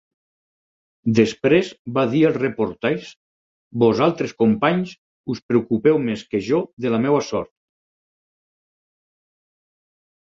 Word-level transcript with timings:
Després 1.17 1.67
va 1.97 2.05
dir 2.13 2.21
als 2.29 2.39
reporters 2.43 3.11
"Vosaltres 3.83 4.33
companys 4.45 4.95
us 5.35 5.43
preocupeu 5.53 6.01
més 6.09 6.25
que 6.33 6.43
jo 6.49 6.63
de 6.87 6.95
la 6.95 7.01
meva 7.05 7.21
sort. 7.31 7.53